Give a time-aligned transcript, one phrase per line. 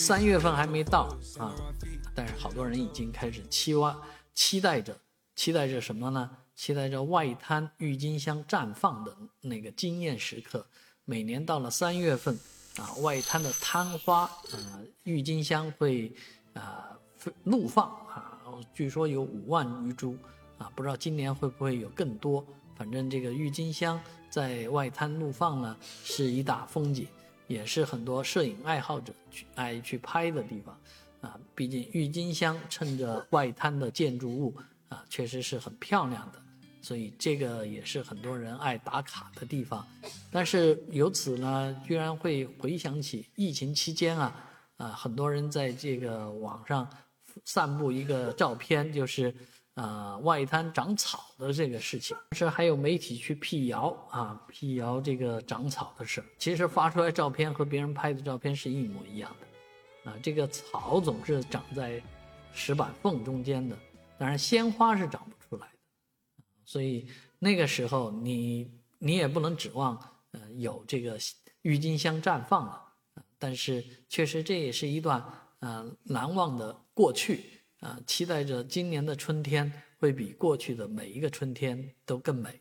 [0.00, 1.54] 三月份还没到啊，
[2.14, 4.00] 但是好多人已经开始期望、
[4.34, 4.98] 期待着、
[5.36, 6.30] 期待着什么呢？
[6.56, 10.66] 期待着外滩郁金香绽放的那个惊艳时刻。
[11.04, 12.34] 每年到了三月份
[12.78, 16.10] 啊，外滩的滩花啊，郁金香会
[16.54, 16.98] 啊
[17.44, 18.40] 怒放啊，
[18.72, 20.16] 据说有五万余株
[20.56, 22.44] 啊，不知道今年会不会有更多。
[22.74, 27.06] 反正这个郁金香在外滩怒放呢，是一大风景。
[27.50, 30.80] 也是很多摄影爱好者去爱去拍的地方，
[31.20, 34.54] 啊，毕竟郁金香衬着外滩的建筑物
[34.88, 36.40] 啊，确实是很漂亮的，
[36.80, 39.84] 所以这个也是很多人爱打卡的地方。
[40.30, 46.88] 但是由此呢，居然会回想起疫情期间啊，啊，很多人在这个网上
[47.44, 49.34] 散布一个照片，就是。
[49.80, 62.02] 啊，外滩长草的这个事情，是还有媒体去辟谣啊，辟谣这个长草的事其实发出来照片和别人拍的照片是一模一样的，啊，这个草总是长在
[62.52, 63.78] 石板缝中间的，
[64.18, 69.96] 当然鲜花是长不出来的，所以那个时候你你也不能指望
[70.32, 71.18] 呃有这个
[71.62, 72.84] 郁金香绽放了，
[73.38, 75.24] 但是确实这也是一段
[75.60, 77.59] 呃难忘的过去。
[77.80, 82.60] 啊，期待着今年的春天会比过去的每一个春天都更美。